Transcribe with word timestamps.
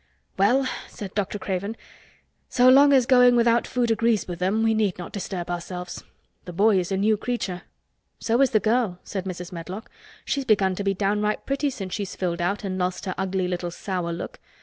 "Well," 0.35 0.67
said 0.87 1.13
Dr. 1.13 1.37
Craven, 1.37 1.77
"so 2.49 2.67
long 2.69 2.91
as 2.91 3.05
going 3.05 3.35
without 3.35 3.67
food 3.67 3.91
agrees 3.91 4.27
with 4.27 4.39
them 4.39 4.63
we 4.63 4.73
need 4.73 4.97
not 4.97 5.11
disturb 5.11 5.47
ourselves. 5.51 6.03
The 6.45 6.51
boy 6.53 6.79
is 6.79 6.91
a 6.91 6.97
new 6.97 7.17
creature." 7.17 7.61
"So 8.17 8.41
is 8.41 8.49
the 8.49 8.59
girl," 8.59 8.97
said 9.03 9.25
Mrs. 9.25 9.51
Medlock. 9.51 9.91
"She's 10.25 10.43
begun 10.43 10.73
to 10.73 10.83
be 10.83 10.95
downright 10.95 11.45
pretty 11.45 11.69
since 11.69 11.93
she's 11.93 12.15
filled 12.15 12.41
out 12.41 12.63
and 12.63 12.79
lost 12.79 13.05
her 13.05 13.13
ugly 13.15 13.47
little 13.47 13.69
sour 13.69 14.11
look. 14.11 14.39